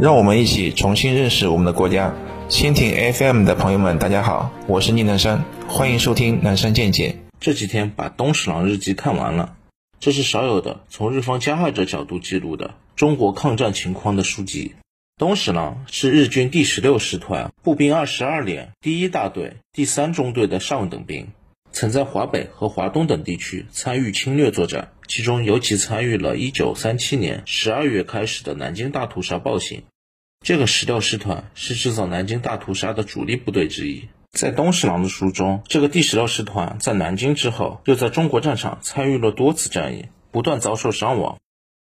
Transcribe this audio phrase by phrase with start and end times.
[0.00, 2.14] 让我们一起重新认识我们的国家。
[2.48, 7.16] 蜻蜓 FM 的朋友们，大家好，我是宁南山，欢迎收听南山见解。
[7.38, 9.56] 这几天把《东史郎日记》看完了，
[9.98, 14.72] 这是少有的从日方加害者角度记录的中国抗战情况的书籍。
[15.18, 21.28] 东史郎是日军第十六师团步兵二十二连第一大队第三中队的上等兵，
[21.72, 29.82] 曾在华北和华东等地区参与侵略作战，其中尤其参与了1937年12月开始的南京大屠杀暴行。
[30.42, 34.08] 这个十六师团是制造南京大屠杀的主力部队之一。
[34.32, 41.38] 在东史郎的书中，这个第十六师团在南京之后，又在中国战场参与了多次战役，不断遭受伤亡。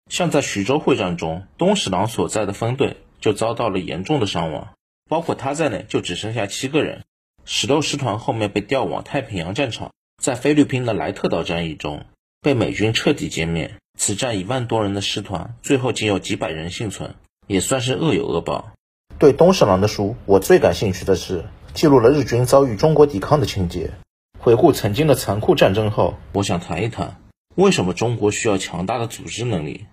[0.09, 4.73] 像在徐州会战中，东史郎所在的分队就遭到了严重的伤亡，
[5.07, 7.03] 包括他在内，就只剩下七个人。
[7.45, 12.07] 十六师团后面被调往太平洋战场，在菲律宾的莱特岛战役中
[12.41, 13.75] 被美军彻底歼灭。
[13.99, 17.13] 此战一万多人的师团，最后仅有几百人幸存。
[17.47, 18.71] 也算是恶有恶报。
[19.17, 23.91] 对东史郎的书，我最感兴趣的是记录了日军遭遇中国抵抗的情节。
[24.39, 27.19] 回顾曾经的残酷战争后，我想谈一谈
[27.55, 29.87] 为什么中国需要强大的组织能力。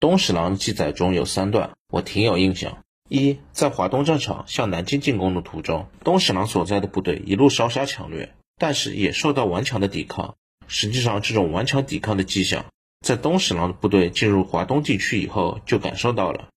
[0.00, 2.78] 东史郎记载中有三段，我挺有印象。
[3.08, 10.36] 一，在华东战场向南京进攻的途中，东史郎所在的部队一路烧杀抢掠，但是也受到顽强的抵抗。
[10.68, 12.64] 实际上，这种顽强抵抗的迹象，
[13.04, 16.48] 在东史郎的部队进入华东地区以后就感受到了。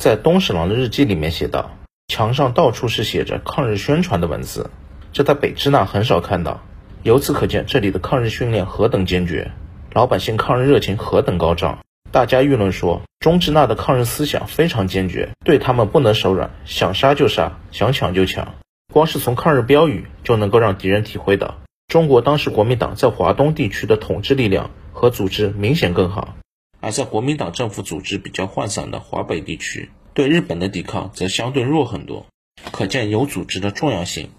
[0.00, 1.72] 在东史郎的日记里面写道，
[2.08, 4.70] 墙上到处是写着抗日宣传的文字，
[5.12, 6.62] 这在北支那很少看到。
[7.02, 9.50] 由此可见，这里的抗日训练何等坚决，
[9.92, 11.80] 老百姓抗日热情何等高涨。
[12.10, 18.54] 大家议论说，中支那的抗日思想非常坚决，对他们不能手软，想杀就杀，想抢就抢。
[18.90, 26.36] 光是从抗日标语就能够让敌人体会到，中国当时国民党在华东地区的统治力量和组织明显更好。
[26.80, 32.26] 而在国民党政府组织比较涣散的华北地区，对日本的抵抗则相对弱很多，
[32.72, 34.30] 可见有组织的重要性。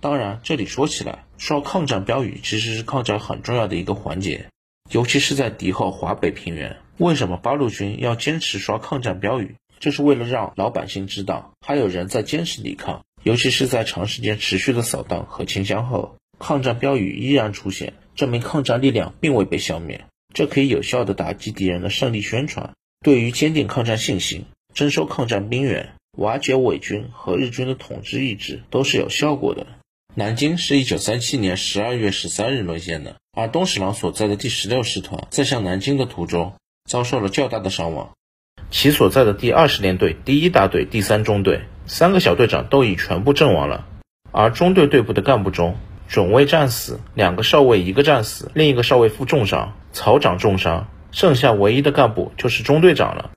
[0.00, 4.46] 当然，这里说起来，刷抗战标语其实是抗战很重要的一个环节，
[4.90, 6.78] 尤其是在敌后华北平原。
[6.96, 9.54] 为什么八路军要坚持刷抗战标语？
[9.78, 13.02] 就是为了让老百姓知道，还有人在坚持抵抗。
[13.22, 20.06] 尤其是在长时间持续的扫荡和清乡后，抗战标语依然出现，证明抗战力量并未被消灭。
[20.32, 29.66] 这可以有效地打击敌人的胜利宣传，对于坚定抗战信心、征收抗战兵员、瓦解伪军和日军的统治意志都是有效果的。
[30.14, 36.54] 南京是一九三七年十二月十三日沦陷的，而东史郎所在的第十六师团在向南京的途中
[36.84, 38.10] 遭受了较大的伤亡，
[38.70, 43.86] 其所在的第二十联队第一大队第三中队三个小队长都已全部阵亡了，
[44.32, 45.76] 而中队队部的干部中。
[46.10, 53.30] 准尉战死，两个少尉一个战死，另一个少尉负重伤，曹长重伤，剩下唯一的干部就是中队长了。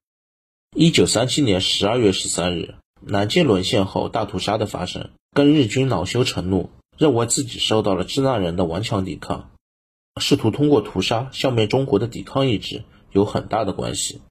[0.75, 9.51] 一九三七年十二月十三日，南京沦陷后大屠杀的发生，跟日军恼羞成怒，认为自己受到了支那人的顽强抵抗，
[10.19, 14.23] 试图通过屠杀消灭中国的抵抗意志，有很大的关系。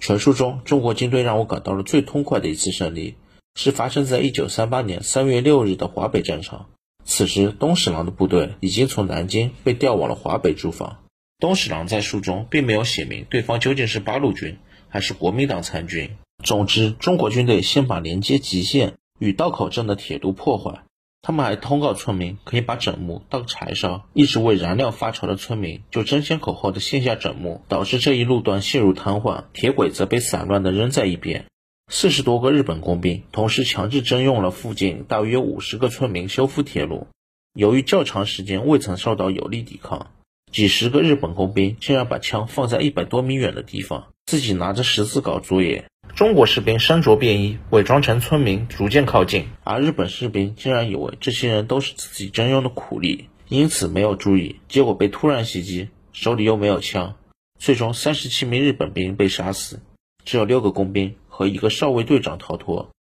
[0.00, 3.16] 全书中，中国军队让我感到了最痛快的一次胜利，
[3.56, 6.70] 是发生在一九三八年三月六日的华北战场。
[7.04, 10.98] 此时，东史郎的部队已经从南京被调往了华北驻防。
[11.38, 14.56] 东史郎在书中并没有写明对方究竟是八路军
[14.88, 16.16] 还是国民党参军。
[16.42, 20.84] 总之，中国军队先把连接吉县与道口镇的铁路破坏，
[21.22, 24.06] 他们还通告村民可以把枕木当柴烧。
[24.14, 31.44] 一直为燃料发愁的村民就争先恐后的卸下枕木，导致这一路段陷入瘫痪，铁轨则被散乱的扔在一边。
[31.88, 37.06] 四十多个日本工兵同时强制征用了附近大约五十个村民修复铁路。
[37.54, 40.10] 由于较长时间未曾受到有力抵抗，
[40.50, 45.84] 几十个日本工兵竟然把枪放在一百多米远的地方，自己拿着十字镐作业。
[46.16, 49.46] 中国士兵身着便衣，伪装成村民，逐渐靠近。
[49.62, 57.14] 而日本士兵竟然以为这些人都是自己征用的苦力，因此没有注意，结果被突然袭击，手里又没有枪。
[57.58, 59.80] 最终，三十七名日本兵被杀死，
[60.24, 61.14] 只有六个工兵。
[61.34, 62.92] 和一个少尉队长逃脱。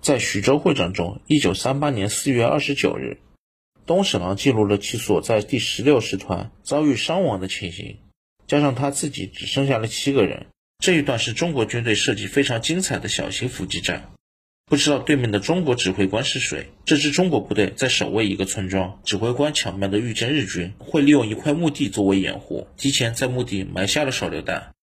[0.00, 3.20] 在徐州会战中，一九三八年四月二十九日，
[3.86, 7.98] 东史郎记录了其所在第十六师团遭遇伤亡的情形，
[8.48, 10.46] 加上他自己只剩下了七个人。
[10.80, 14.10] 这一段是中国军队设计非常精彩的小型伏击战。
[14.66, 16.66] 不知道对面的中国指挥官是谁？
[16.84, 24.74] 这支中国部队在守卫一个村庄，指挥官巧妙地遇见日军会利用一块墓地作为掩护，提前在墓地埋下了手榴弹。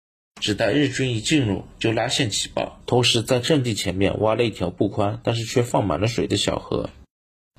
[0.45, 6.91] 只待日军一进入，就拉线起爆，同时在阵地前面挖了一条不宽，但是却放满了水的小河，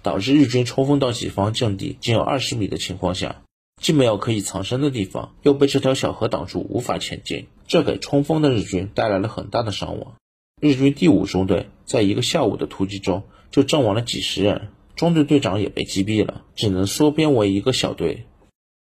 [0.05, 3.43] 导致日军冲锋到己方阵地仅有二十米的情况下，
[3.83, 10.15] 既没有可以藏身的地方，又被这条小河挡住，无法前进，这给冲锋的日军带来了很大的伤亡。
[10.61, 18.27] 日军第五中队在一个下午的突击中就阵亡了几十人，中队队长也被击毙了，只能缩编为一个小队。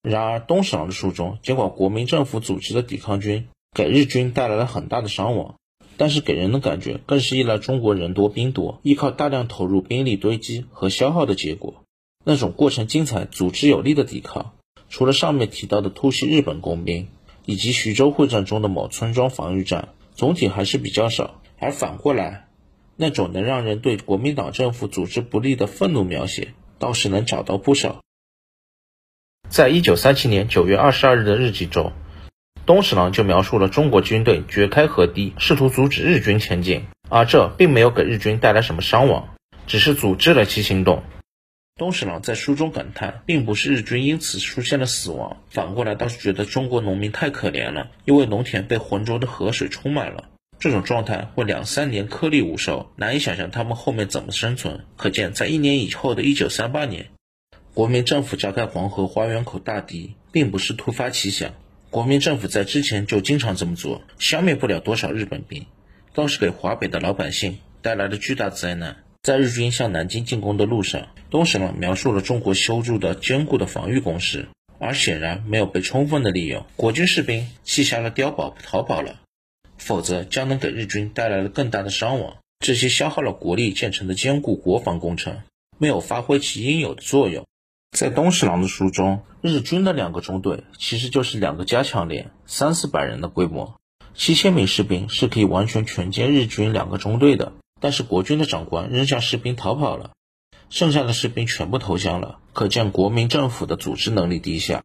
[0.01, 5.55] 然而，东史郎的书中，尽管国民政府组织的抵抗军给日军带来了很大的伤亡，
[5.97, 11.83] 但是给人的感觉更是依赖中国人多兵多，依靠大量投入兵力堆积和消耗的结果。
[12.23, 14.53] 那种过程精彩、组织有力的抵抗，
[14.89, 17.07] 除了上面提到的突袭日本工兵
[17.45, 21.41] 以及徐州会战中的某村庄防御战，总体还是比较少。
[21.59, 22.47] 而反过来，
[22.95, 28.01] 那种能让人对国民党政府组织不利的愤怒描写，倒是能找到不少。
[29.49, 31.91] 在一九三七年九月二十二日的日记中，
[32.65, 39.35] 东史郎就描述了中国军队掘开河堤，试图阻止日军前进，而这并没有给日军带来什么伤亡，
[39.67, 41.03] 只是阻滞了其行动。
[41.75, 50.29] 东史郎在书中感叹，并不是日军因此出现了死亡，反过来倒是觉得中国农民太可怜了，因为农田被浑浊的河水充满了。
[50.57, 54.85] 这种状态会两三年颗粒无收，难以想象他们后面怎么生存。
[54.95, 57.07] 可见，在一年以后的一九三八年，
[57.73, 61.51] 国民政府加盖黄河花园口大堤，并不是突发奇想。
[61.93, 65.67] 国民政府在之前就经常这么做，消灭不了多少日本兵，
[66.15, 69.03] 倒是给华北的老百姓带来了巨大灾难。
[69.21, 74.47] 在日军向南京进攻的路上，东史郎描述了中国修筑的坚固的防御工事，
[74.79, 76.65] 而显然没有被充分的利用。
[76.75, 79.19] 国军士兵弃下了碉堡逃跑了。
[79.77, 82.37] 否则将能给日军带来了更大的伤亡。
[82.65, 85.43] 这些消耗了国力建成的坚固国防工程，
[85.77, 87.45] 没有发挥其应有的作用。
[87.93, 93.79] 在东史郎的书中，日军的两个中队其实就是两个加强连，三四百人的规模，
[94.15, 97.53] 七千名士兵是可以完全全歼日军两个中队的。
[97.79, 100.13] 但是国军的长官扔下士兵逃跑了，
[100.71, 104.83] 剩下的士兵全部投降了，可见国民政府的组织能力低下。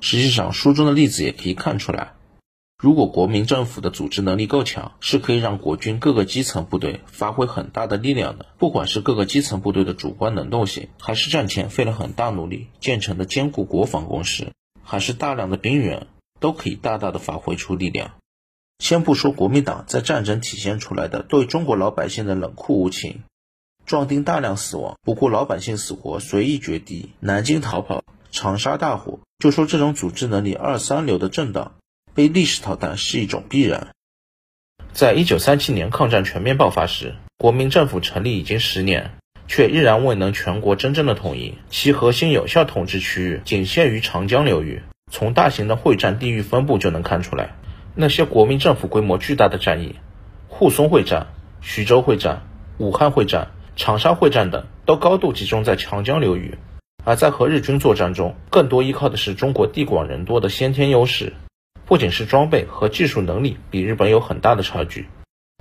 [0.00, 2.12] 实际上，书中的例子也可以看出来。
[2.80, 8.46] 如果国民政府的组织能力够强，是可以让国军各个基层部队发挥很大的力量的。
[8.56, 16.06] 不管是各个基层部队的主观能动性，还是战前费了很大努力建成的坚固国防工事，还是大量的兵员，
[16.40, 18.12] 都可以大大的发挥出力量。
[18.78, 23.24] 先不说国民党在战争体现出来的对中国老百姓的冷酷无情，
[23.84, 31.74] 壮丁大量死亡，不顾老百姓死活随意决堤，南京逃跑，长沙大火，就说这种组织能力二三流的政党。
[32.20, 33.88] 被历史淘汰是一种必然。
[34.92, 39.12] 在一九三七年抗战全面爆发时，国民政府成立已经十年，
[39.48, 44.82] 却依然未能全国真正的统一，其核心有效统治区域仅限于长江流域。
[45.10, 47.54] 从大型的会战地域分布就能看出来，
[47.94, 49.94] 那些国民政府规模巨大的战役，
[50.46, 51.28] 沪淞会战、
[51.62, 52.42] 徐州会战、
[52.76, 56.58] 武汉会战、长沙会战等，都高度集中在长江流域。
[57.02, 61.32] 而在和日军作战中，更多依靠的是中国地广人多的先天优势。
[61.90, 65.08] 不仅是装备和技术能力比日本有很大的差距，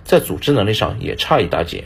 [0.03, 1.85] 在组织能力上也差一大截。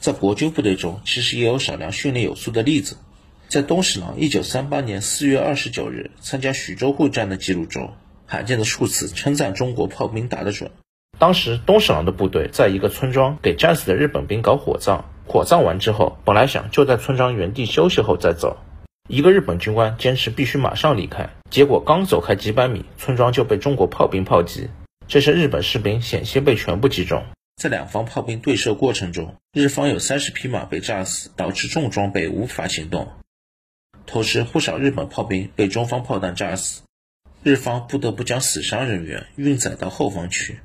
[0.00, 2.96] 在国军部队中，其实也有少量训练有素的例子。
[3.48, 7.92] 在东史郎一九三八年四月二十九日参加徐州会战的记录中，
[8.26, 10.70] 罕见的数次称赞中国炮兵打得准。
[11.18, 18.56] 当时东史郎的部队在一个村庄给战死的日本兵搞火葬，火葬完之后，本来想就在村庄原地休息后再走。
[19.12, 24.68] 一个日本军官坚持必须马上离开，结果刚走开几百米，村庄就被中国炮兵炮击。
[25.08, 27.24] 这些日本士兵险些被全部击中。
[27.56, 33.08] 在两方炮兵对射过程中，日方有三十匹马被炸死，导致重装备无法行动。
[34.06, 36.82] 同时，不少日本炮兵被中方炮弹炸死，
[37.42, 40.60] 日方不得不将死伤人员运载到后方去。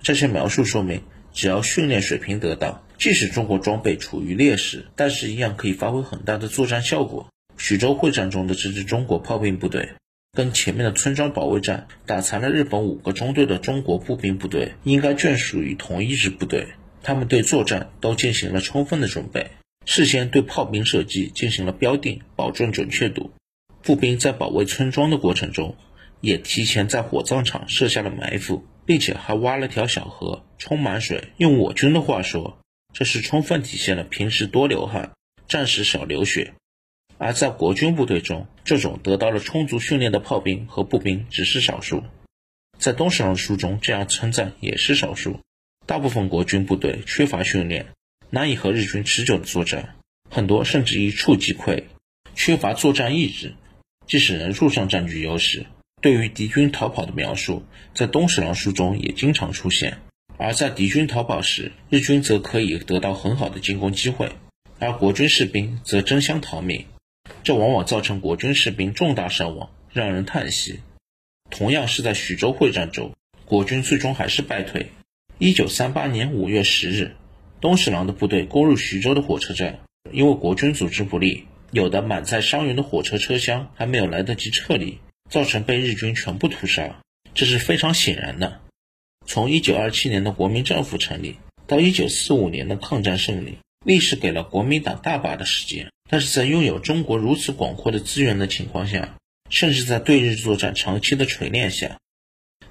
[0.00, 7.26] 这些描述说明，只要训练水平得当，即使中国装备处于劣势，但是一样可以发挥很大的作战效果。
[7.58, 9.90] 徐州会战中的这支中国炮兵部队，
[10.32, 16.68] 跟前面的村庄保卫战打残了日本五个中队的中国步兵部队，应该眷属于同一支部队。
[17.02, 19.50] 他们对作战都进行了充分的准备，
[19.84, 23.32] 事先对炮兵射击进行了标定，保证准确度。
[23.82, 25.76] 步兵在保卫村庄的过程中，
[26.20, 31.28] 也提前在火葬场设下了埋伏，并且还挖了条小河，充满水。
[31.36, 32.58] 用我军的话说，
[32.92, 35.12] 这是充分体现了平时多流汗，
[35.46, 36.54] 战时少流血。
[37.18, 42.02] 而在国军部队中，这种得到了充足训练的炮兵和步兵只是少数。
[42.78, 45.40] 在东史郎书中，这样称赞也是少数。
[45.86, 47.86] 大部分国军部队缺乏训练，
[48.28, 49.94] 难以和日军持久的作战，
[50.28, 51.84] 很多甚至一触即溃，
[52.34, 53.54] 缺乏作战意志。
[54.06, 55.66] 即使人数上占据优势，
[56.02, 59.98] 对于敌军逃跑的描述，在东史郎书中也经常出现。
[60.36, 64.30] 而在敌军逃跑时，日军则可以得到很好的进攻机会，
[64.78, 66.84] 而国军士兵则争相逃命。
[67.42, 70.80] 这往往造成国军士兵重大伤亡，让人叹息。
[71.50, 73.14] 同样是在徐州会战中，
[73.44, 74.90] 国军最终还是败退。
[75.38, 77.14] 一九三八年五月十日，
[77.60, 79.78] 东十郎的部队攻入徐州的火车站，
[80.10, 84.98] 因为国军组织不力，有的满载伤员的火车车厢还没有来得及撤离，
[85.30, 87.00] 造成被日军全部屠杀，
[87.34, 88.60] 这是非常显然的。
[89.26, 99.16] 从一九二七年的国民政府成立到一九四五年的抗战胜利，历史给了国民党大把的时间，但是在拥有中国如此广阔的资源的情况下，
[99.50, 101.98] 甚至在对日作战长期的锤炼下，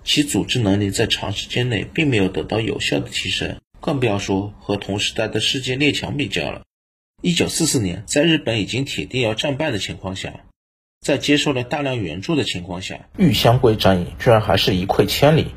[0.04, 6.63] 其组织能力在长时间内并没有得到有效的提升，更不要说和同时代的世界列强比较了。
[7.22, 10.46] 一九四四年，在日本已经铁定要战败的情况下，
[11.01, 15.48] 在接受了大量援助的情况下，玉香桂战役居然还是一溃千里。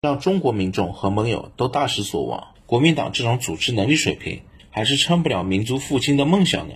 [0.00, 2.54] 让中国民众和盟友都大失所望。
[2.66, 6.74] 国民党这种组织能力水平，还是撑不了民族复兴的梦想呢。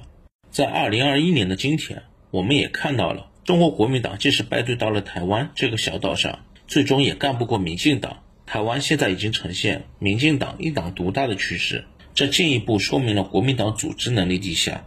[0.51, 8.23] 在二零二一年的今天，我们也看到了，中国国民党即使败退到了台湾这个小岛上，最终也干不过民进党。
[8.47, 11.85] 台湾现在已经呈现民进党一党独大的趋势，
[12.15, 14.85] 这进一步说明了国民党组织能力低下。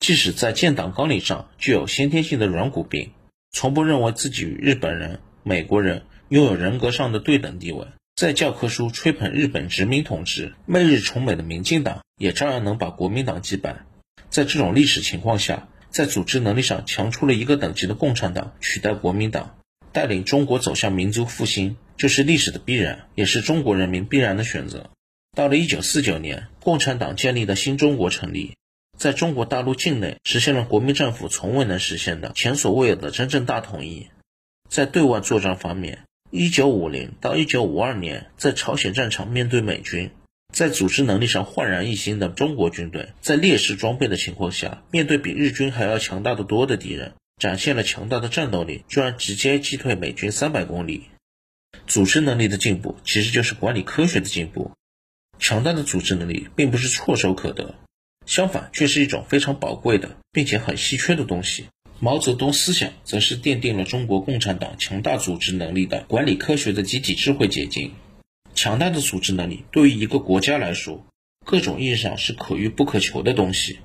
[0.00, 3.10] 即使在建党纲领上具有先天性的软骨病，
[3.50, 6.02] 从不认为自己与日本人、美国人。
[6.28, 7.86] 拥有人格上的对等地位，
[8.16, 13.84] 在教科书吹捧日本殖民统治、媚日崇美的民进党，也照样能把国民党击败。
[14.30, 19.58] 在这种历史情况下，在组织能力上强出了一个等级的共产党取代国民党，
[19.92, 24.88] 带领中国走向民族复兴，就是历史的必然，也是中国人民必然的选择。
[25.36, 28.56] 到了一九四九年，共产党建立的新中国成立，
[28.96, 34.08] 在中国大陆境内实现了国民政府从未能实现的前所未有的真正大统一。
[34.70, 40.10] 在对外作战方面，一九五零到一九五二年，在朝鲜战场面对美军，
[40.52, 51.04] 在组织能力上焕然一新的中国军队，在劣势装备的情况下，面对比日军还要强大的多的敌人，展现了强大的战斗力，居然直接击退美军三百公里。
[51.86, 54.72] 组织能力的进步，其实就是管理科学的进步。
[55.38, 57.76] 强大的组织能力并不是唾手可得，
[58.24, 61.66] 相反，却是一种非常宝贵的，并且很稀缺的东西。
[61.98, 67.94] 毛泽东思想则是奠定了中国共产党强大组织能力的管理科学的集体智慧结晶。
[68.54, 71.06] 强大的组织能力对于一个国家来说，
[71.44, 73.78] 各种意义上是可遇不可求的东西，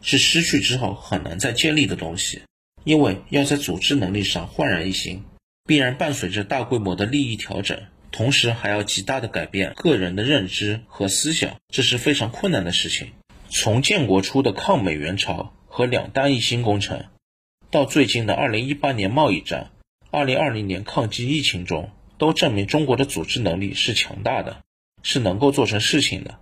[0.00, 2.40] 是失去之后很难再建立的东西。
[2.84, 5.22] 因为要在组织能力上焕然一新，
[5.66, 7.80] 必然伴随着大规模的利益调整，
[8.10, 13.12] 同时还要极大的改变个人的认知和思想，这是非常困难的事情。
[13.50, 17.04] 从建国初的抗美援朝和两弹一星工程。
[17.72, 19.70] 到最近的二零一八年贸易战、
[20.10, 24.62] 二零二零年抗击疫情中，都证明中国的组织能力是强大的，
[25.02, 26.38] 是能够做成事情的。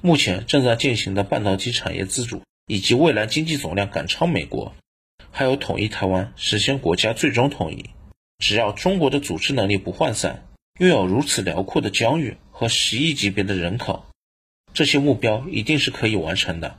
[0.00, 4.76] 目前正在进行的半导体产业自主，以及未来经济总量赶超美国，
[5.32, 7.90] 还有统一台湾、实现国家最终统一，
[8.38, 10.46] 只要中国的组织能力不涣散，
[10.78, 14.06] 拥有如此辽阔的疆域和十亿级别的人口，
[14.72, 16.78] 这些目标一定是可以完成的。